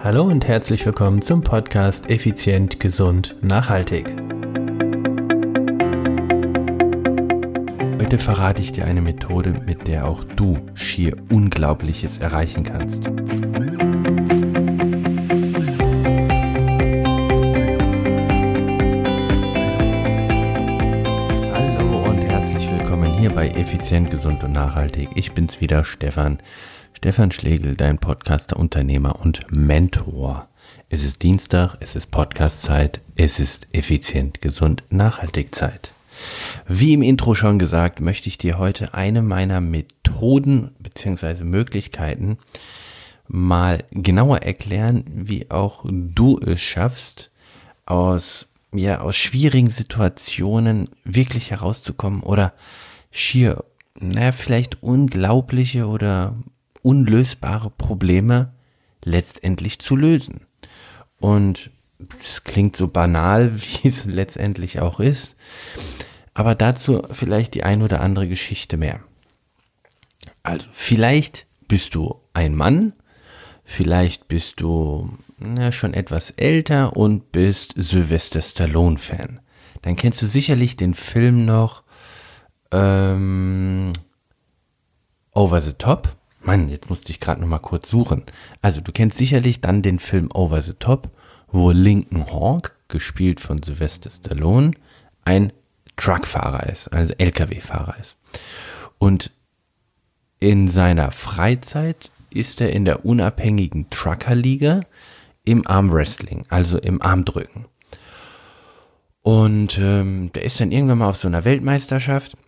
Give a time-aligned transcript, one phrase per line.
[0.00, 4.06] Hallo und herzlich willkommen zum Podcast Effizient, Gesund, Nachhaltig.
[8.00, 13.08] Heute verrate ich dir eine Methode, mit der auch du schier Unglaubliches erreichen kannst.
[21.52, 25.08] Hallo und herzlich willkommen hier bei Effizient, Gesund und Nachhaltig.
[25.16, 26.38] Ich bin's wieder, Stefan.
[26.98, 30.48] Stefan Schlegel, dein Podcaster, Unternehmer und Mentor.
[30.88, 35.92] Es ist Dienstag, es ist Podcastzeit, es ist effizient, gesund, nachhaltig Zeit.
[36.66, 41.44] Wie im Intro schon gesagt, möchte ich dir heute eine meiner Methoden bzw.
[41.44, 42.38] Möglichkeiten
[43.28, 47.30] mal genauer erklären, wie auch du es schaffst,
[47.86, 52.54] aus, ja, aus schwierigen Situationen wirklich herauszukommen oder
[53.12, 53.62] schier,
[54.00, 56.34] naja, vielleicht unglaubliche oder
[56.88, 58.54] unlösbare Probleme
[59.04, 60.46] letztendlich zu lösen.
[61.20, 61.70] Und
[62.18, 65.36] es klingt so banal, wie es letztendlich auch ist,
[66.32, 69.00] aber dazu vielleicht die ein oder andere Geschichte mehr.
[70.42, 72.94] Also vielleicht bist du ein Mann,
[73.64, 79.40] vielleicht bist du na, schon etwas älter und bist Sylvester Stallone-Fan.
[79.82, 81.82] Dann kennst du sicherlich den Film noch
[82.72, 83.92] ähm,
[85.32, 86.16] Over the Top
[86.48, 88.22] Mann, jetzt musste ich gerade noch mal kurz suchen.
[88.62, 91.10] Also, du kennst sicherlich dann den Film Over the Top,
[91.52, 94.70] wo Lincoln Hawk, gespielt von Sylvester Stallone,
[95.26, 95.52] ein
[95.98, 98.16] Truckfahrer ist, also LKW-Fahrer ist.
[98.96, 99.30] Und
[100.40, 104.80] in seiner Freizeit ist er in der unabhängigen Truckerliga
[105.44, 107.66] im Armwrestling, also im Armdrücken.
[109.20, 112.38] Und ähm, der ist dann irgendwann mal auf so einer Weltmeisterschaft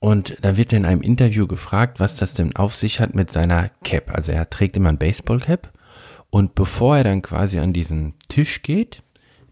[0.00, 3.30] und da wird er in einem Interview gefragt, was das denn auf sich hat mit
[3.30, 4.10] seiner Cap.
[4.14, 5.70] Also er trägt immer ein Baseballcap.
[6.30, 9.02] Und bevor er dann quasi an diesen Tisch geht,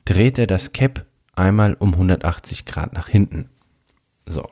[0.06, 3.50] dreht er das Cap einmal um 180 Grad nach hinten.
[4.26, 4.48] So.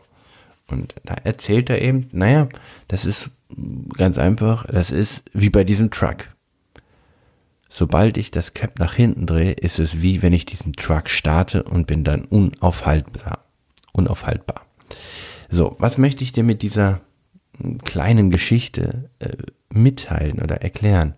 [0.69, 2.49] Und da erzählt er eben, naja,
[2.89, 3.31] das ist
[3.97, 6.29] ganz einfach, das ist wie bei diesem Truck.
[7.71, 11.63] Sobald ich das Cap nach hinten drehe, ist es wie wenn ich diesen Truck starte
[11.63, 13.45] und bin dann unaufhaltbar.
[13.93, 14.67] Unaufhaltbar.
[15.49, 17.01] So, was möchte ich dir mit dieser
[17.85, 19.37] kleinen Geschichte äh,
[19.71, 21.15] mitteilen oder erklären?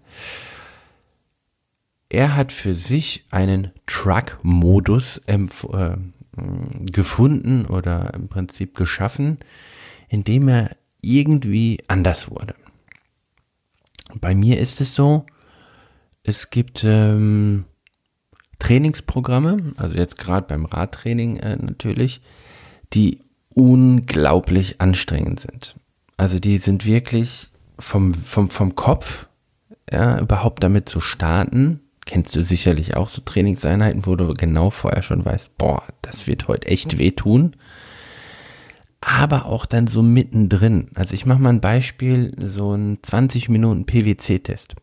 [2.08, 5.38] Er hat für sich einen Truck-Modus äh,
[6.80, 9.38] gefunden oder im Prinzip geschaffen,
[10.08, 12.54] indem er irgendwie anders wurde.
[14.14, 15.26] Bei mir ist es so,
[16.22, 17.66] es gibt ähm,
[18.58, 22.22] Trainingsprogramme, also jetzt gerade beim Radtraining äh, natürlich,
[22.94, 23.20] die
[23.58, 25.74] unglaublich anstrengend sind.
[26.16, 29.26] Also die sind wirklich vom, vom, vom Kopf,
[29.90, 35.02] ja, überhaupt damit zu starten, kennst du sicherlich auch so Trainingseinheiten, wo du genau vorher
[35.02, 37.56] schon weißt, boah, das wird heute echt wehtun.
[39.00, 40.90] Aber auch dann so mittendrin.
[40.94, 44.76] Also ich mache mal ein Beispiel, so ein 20 Minuten PWC-Test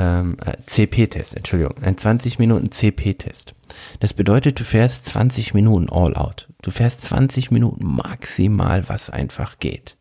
[0.00, 3.54] ähm, äh, CP-Test, Entschuldigung, ein 20 Minuten CP-Test.
[4.00, 6.48] Das bedeutet, du fährst 20 Minuten all out.
[6.62, 9.96] Du fährst 20 Minuten maximal, was einfach geht.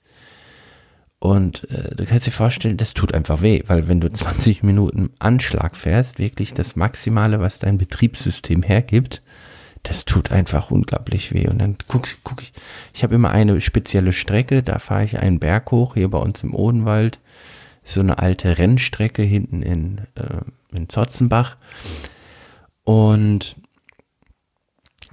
[1.20, 5.10] Und äh, du kannst dir vorstellen, das tut einfach weh, weil wenn du 20 Minuten
[5.20, 9.22] Anschlag fährst, wirklich das Maximale, was dein Betriebssystem hergibt,
[9.84, 11.48] das tut einfach unglaublich weh.
[11.48, 12.54] Und dann guck, guck ich,
[12.94, 16.42] ich habe immer eine spezielle Strecke, da fahre ich einen Berg hoch, hier bei uns
[16.44, 17.20] im Odenwald
[17.94, 20.42] so eine alte Rennstrecke hinten in, äh,
[20.76, 21.58] in Zotzenbach.
[22.84, 23.56] Und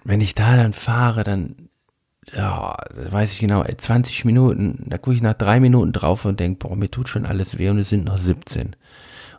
[0.05, 1.67] wenn ich da dann fahre, dann
[2.35, 6.67] ja, weiß ich genau, 20 Minuten, da gucke ich nach drei Minuten drauf und denke,
[6.67, 8.75] boah, mir tut schon alles weh und es sind noch 17.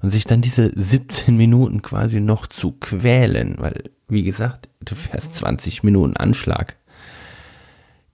[0.01, 5.35] Und sich dann diese 17 Minuten quasi noch zu quälen, weil, wie gesagt, du fährst
[5.37, 6.77] 20 Minuten Anschlag.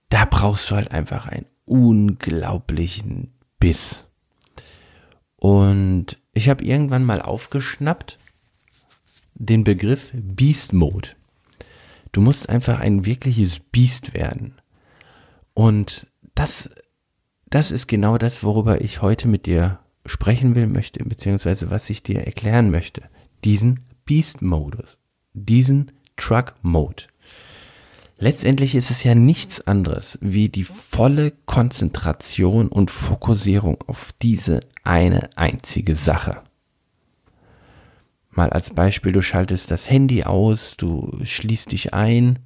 [0.08, 4.06] Da brauchst du halt einfach einen unglaublichen Biss.
[5.44, 8.16] Und ich habe irgendwann mal aufgeschnappt
[9.34, 11.10] den Begriff Beast Mode.
[12.12, 14.54] Du musst einfach ein wirkliches Biest werden.
[15.52, 16.70] Und das,
[17.50, 22.02] das ist genau das, worüber ich heute mit dir sprechen will möchte, beziehungsweise was ich
[22.02, 23.02] dir erklären möchte.
[23.44, 24.98] Diesen Beast-Modus,
[25.34, 27.02] diesen Truck-Mode.
[28.18, 35.30] Letztendlich ist es ja nichts anderes wie die volle Konzentration und Fokussierung auf diese eine
[35.36, 36.42] einzige Sache.
[38.30, 42.38] Mal als Beispiel, du schaltest das Handy aus, du schließt dich ein.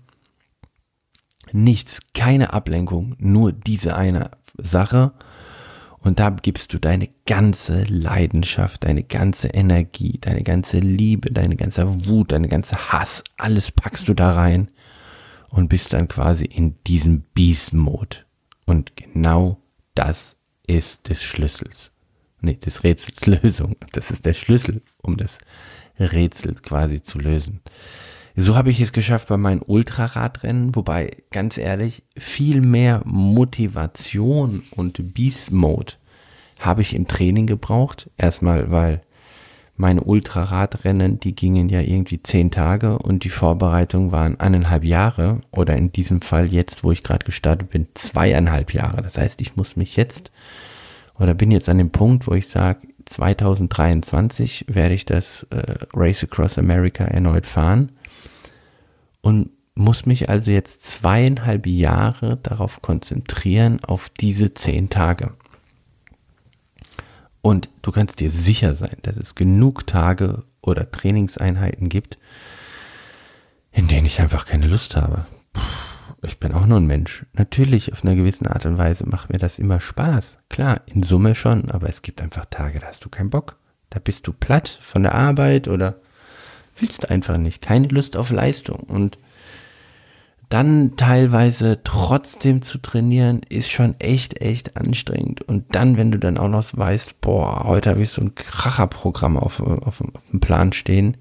[1.52, 5.12] Nichts, keine Ablenkung, nur diese eine Sache.
[6.00, 12.06] Und da gibst du deine ganze Leidenschaft, deine ganze Energie, deine ganze Liebe, deine ganze
[12.06, 14.68] Wut, deine ganze Hass, alles packst du da rein
[15.48, 18.18] und bist dann quasi in diesem Beast-Mode.
[18.66, 19.60] Und genau
[19.94, 20.36] das
[20.66, 21.90] ist des Schlüssels.
[22.40, 23.76] Nee, des Rätsels Lösung.
[23.92, 25.38] Das ist der Schlüssel, um das
[25.98, 27.60] Rätsel quasi zu lösen.
[28.36, 35.14] So habe ich es geschafft bei meinen Ultraradrennen, wobei ganz ehrlich, viel mehr Motivation und
[35.14, 35.94] Beast Mode
[36.60, 38.10] habe ich im Training gebraucht.
[38.16, 39.02] Erstmal, weil
[39.78, 45.76] meine Ultraradrennen, die gingen ja irgendwie zehn Tage und die Vorbereitung waren eineinhalb Jahre oder
[45.76, 49.02] in diesem Fall jetzt, wo ich gerade gestartet bin, zweieinhalb Jahre.
[49.02, 50.32] Das heißt, ich muss mich jetzt
[51.18, 56.24] oder bin jetzt an dem Punkt, wo ich sage, 2023 werde ich das äh, Race
[56.24, 57.92] Across America erneut fahren
[59.20, 65.34] und muss mich also jetzt zweieinhalb Jahre darauf konzentrieren, auf diese zehn Tage.
[67.48, 72.18] Und du kannst dir sicher sein, dass es genug Tage oder Trainingseinheiten gibt,
[73.72, 75.24] in denen ich einfach keine Lust habe.
[76.20, 77.24] Ich bin auch nur ein Mensch.
[77.32, 80.36] Natürlich, auf einer gewissen Art und Weise macht mir das immer Spaß.
[80.50, 83.56] Klar, in Summe schon, aber es gibt einfach Tage, da hast du keinen Bock.
[83.88, 86.02] Da bist du platt von der Arbeit oder
[86.78, 87.62] willst einfach nicht.
[87.62, 88.80] Keine Lust auf Leistung.
[88.80, 89.16] Und
[90.48, 95.42] dann teilweise trotzdem zu trainieren, ist schon echt, echt anstrengend.
[95.42, 99.36] Und dann, wenn du dann auch noch weißt, boah, heute habe ich so ein Kracherprogramm
[99.36, 101.18] auf, auf, auf dem Plan stehen,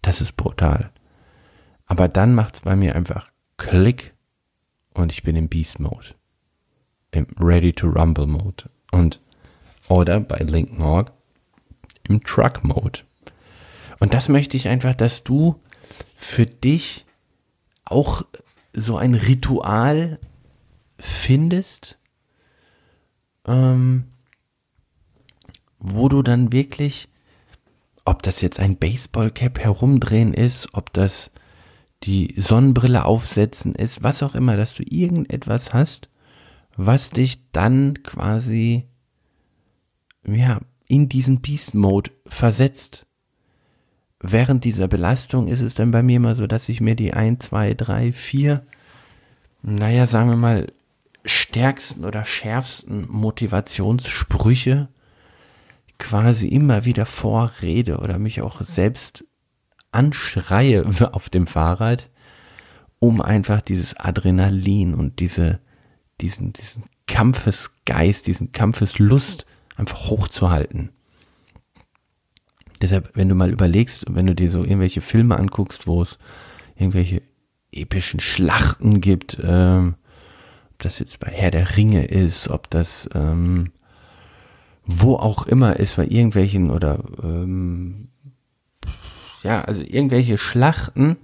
[0.00, 0.90] das ist brutal.
[1.86, 3.28] Aber dann macht es bei mir einfach
[3.58, 4.14] Klick
[4.94, 6.14] und ich bin im Beast Mode.
[7.10, 8.64] Im Ready to Rumble Mode.
[8.90, 9.20] Und
[9.88, 11.12] oder bei Linken Org
[12.08, 13.00] im Truck Mode.
[14.00, 15.60] Und das möchte ich einfach, dass du
[16.16, 17.04] für dich
[17.84, 18.22] auch
[18.74, 20.18] so ein Ritual
[20.98, 21.98] findest,
[23.46, 24.04] ähm,
[25.78, 27.08] wo du dann wirklich,
[28.04, 31.30] ob das jetzt ein Baseballcap herumdrehen ist, ob das
[32.02, 36.08] die Sonnenbrille aufsetzen ist, was auch immer, dass du irgendetwas hast,
[36.76, 38.88] was dich dann quasi
[40.26, 43.06] ja, in diesen Beast Mode versetzt
[44.26, 47.40] während dieser Belastung ist es dann bei mir immer so, dass ich mir die ein,
[47.40, 48.64] zwei, drei, vier,
[49.62, 50.72] naja, sagen wir mal,
[51.26, 54.88] stärksten oder schärfsten Motivationssprüche
[55.98, 59.24] quasi immer wieder vorrede oder mich auch selbst
[59.92, 62.10] anschreie auf dem Fahrrad,
[62.98, 65.60] um einfach dieses Adrenalin und diese,
[66.22, 69.44] diesen, diesen Kampfesgeist, diesen Kampfeslust
[69.76, 70.90] einfach hochzuhalten.
[72.84, 76.18] Deshalb, wenn du mal überlegst, wenn du dir so irgendwelche Filme anguckst, wo es
[76.76, 77.22] irgendwelche
[77.72, 79.94] epischen Schlachten gibt, ähm,
[80.70, 83.72] ob das jetzt bei Herr der Ringe ist, ob das ähm,
[84.84, 88.08] wo auch immer ist, bei irgendwelchen oder ähm,
[89.42, 91.16] ja, also irgendwelche Schlachten,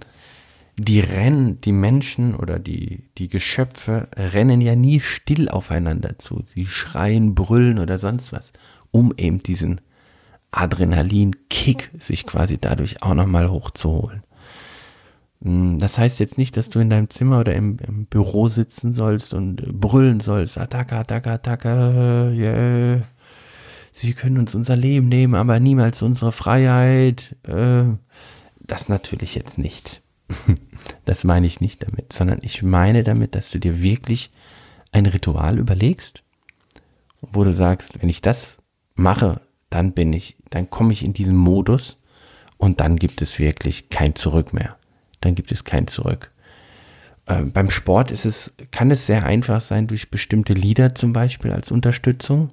[0.77, 6.41] die rennen, die Menschen oder die, die Geschöpfe rennen ja nie still aufeinander zu.
[6.43, 8.51] Sie schreien, brüllen oder sonst was,
[8.89, 9.79] um eben diesen
[10.51, 14.21] Adrenalin-Kick sich quasi dadurch auch nochmal hochzuholen.
[15.43, 18.93] Hm, das heißt jetzt nicht, dass du in deinem Zimmer oder im, im Büro sitzen
[18.93, 23.01] sollst und brüllen sollst, Attacke, Attacke, Attacke, yeah.
[23.93, 27.35] Sie können uns unser Leben nehmen, aber niemals unsere Freiheit.
[27.43, 27.83] Äh,
[28.59, 30.01] das natürlich jetzt nicht.
[31.05, 34.31] Das meine ich nicht damit, sondern ich meine damit, dass du dir wirklich
[34.91, 36.23] ein Ritual überlegst,
[37.21, 38.57] wo du sagst, wenn ich das
[38.95, 39.41] mache,
[39.71, 41.97] dann bin ich, dann komme ich in diesen Modus
[42.57, 44.77] und dann gibt es wirklich kein Zurück mehr.
[45.21, 46.29] Dann gibt es kein Zurück.
[47.25, 51.51] Äh, beim Sport ist es, kann es sehr einfach sein durch bestimmte Lieder zum Beispiel
[51.51, 52.51] als Unterstützung,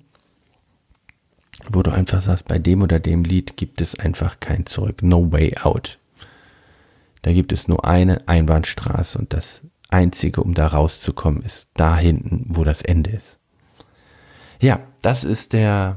[1.68, 5.30] wo du einfach sagst, bei dem oder dem Lied gibt es einfach kein Zurück, no
[5.32, 5.98] way out.
[7.22, 12.44] Da gibt es nur eine Einbahnstraße und das einzige, um da rauszukommen, ist da hinten,
[12.48, 13.38] wo das Ende ist.
[14.60, 15.96] Ja, das ist der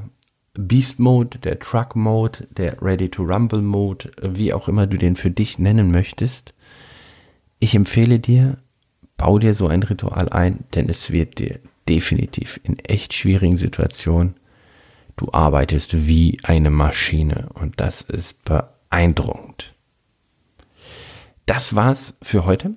[0.54, 5.16] Beast Mode, der Truck Mode, der Ready to Rumble Mode, wie auch immer du den
[5.16, 6.52] für dich nennen möchtest.
[7.58, 8.58] Ich empfehle dir,
[9.16, 14.34] bau dir so ein Ritual ein, denn es wird dir definitiv in echt schwierigen Situationen,
[15.16, 19.74] du arbeitest wie eine Maschine und das ist beeindruckend.
[21.46, 22.76] Das war's für heute.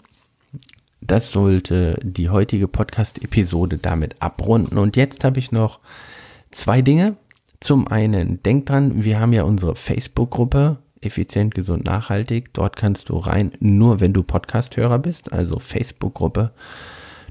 [1.01, 4.79] Das sollte die heutige Podcast-Episode damit abrunden.
[4.79, 5.79] Und jetzt habe ich noch
[6.49, 7.15] zwei Dinge,
[7.59, 12.53] zum einen, denk dran, wir haben ja unsere Facebook-Gruppe, effizient, gesund, nachhaltig.
[12.53, 16.51] Dort kannst du rein, nur wenn du Podcast-Hörer bist, also Facebook-Gruppe.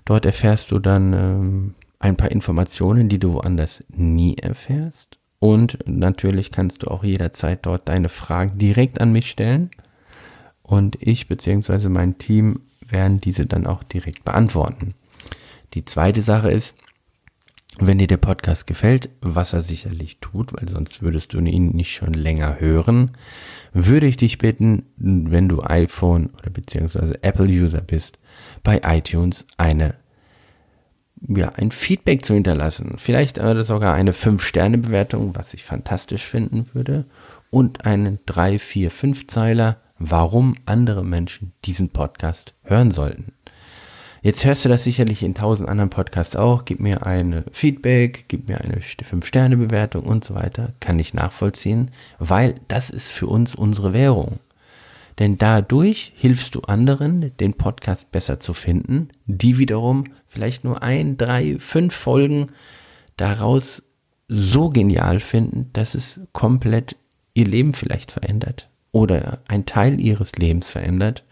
[0.04, 5.18] Dort erfährst du dann ähm, ein paar Informationen, die du woanders nie erfährst.
[5.40, 9.70] Und natürlich kannst du auch jederzeit dort deine Fragen direkt an mich stellen.
[10.62, 11.88] Und ich bzw.
[11.88, 14.94] mein Team werden diese dann auch direkt beantworten.
[15.74, 16.74] Die zweite Sache ist,
[17.78, 21.92] wenn dir der Podcast gefällt, was er sicherlich tut, weil sonst würdest du ihn nicht
[21.92, 23.12] schon länger hören,
[23.72, 28.18] würde ich dich bitten, wenn du iPhone oder beziehungsweise Apple-User bist,
[28.62, 29.94] bei iTunes eine
[31.26, 32.94] ja, ein Feedback zu hinterlassen.
[32.98, 37.06] Vielleicht sogar eine 5-Sterne-Bewertung, was ich fantastisch finden würde.
[37.50, 43.32] Und einen 3, 4, 5 Zeiler, warum andere Menschen diesen Podcast hören sollten.
[44.24, 46.64] Jetzt hörst du das sicherlich in tausend anderen Podcasts auch.
[46.64, 50.72] Gib mir eine Feedback, gib mir eine 5-Sterne-Bewertung und so weiter.
[50.80, 54.38] Kann ich nachvollziehen, weil das ist für uns unsere Währung.
[55.18, 61.18] Denn dadurch hilfst du anderen, den Podcast besser zu finden, die wiederum vielleicht nur ein,
[61.18, 62.46] drei, fünf Folgen
[63.18, 63.82] daraus
[64.26, 66.96] so genial finden, dass es komplett
[67.34, 71.24] ihr Leben vielleicht verändert oder ein Teil ihres Lebens verändert,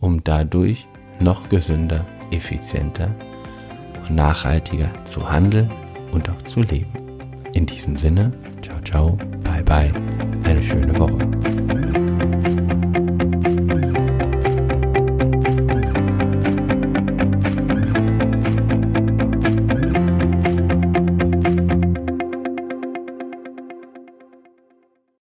[0.00, 0.88] um dadurch
[1.20, 3.14] noch gesünder effizienter
[4.08, 5.70] und nachhaltiger zu handeln
[6.12, 6.92] und auch zu leben.
[7.52, 9.92] In diesem Sinne, ciao, ciao, bye, bye,
[10.44, 11.55] eine schöne Woche.